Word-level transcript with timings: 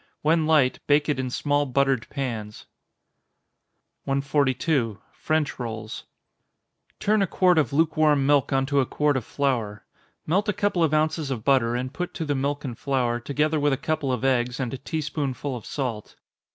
When 0.23 0.47
light, 0.47 0.79
bake 0.87 1.09
it 1.09 1.19
in 1.19 1.29
small 1.29 1.67
buttered 1.67 2.09
pans. 2.09 2.65
142. 4.05 4.97
French 5.13 5.59
Rolls. 5.59 6.05
Turn 6.99 7.21
a 7.21 7.27
quart 7.27 7.59
of 7.59 7.71
lukewarm 7.71 8.25
milk 8.25 8.51
on 8.51 8.65
to 8.65 8.79
a 8.79 8.85
quart 8.87 9.15
of 9.15 9.23
flour. 9.25 9.85
Melt 10.25 10.49
a 10.49 10.53
couple 10.53 10.83
of 10.83 10.91
ounces 10.91 11.29
of 11.29 11.43
butter, 11.45 11.75
and 11.75 11.93
put 11.93 12.15
to 12.15 12.25
the 12.25 12.33
milk 12.33 12.65
and 12.65 12.75
flour, 12.75 13.19
together 13.19 13.59
with 13.59 13.73
a 13.73 13.77
couple 13.77 14.11
of 14.11 14.25
eggs, 14.25 14.59
and 14.59 14.73
a 14.73 14.79
tea 14.79 15.01
spoonful 15.01 15.55
of 15.55 15.67
salt. 15.67 16.15